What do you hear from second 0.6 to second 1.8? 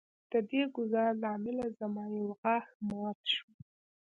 ګزار له امله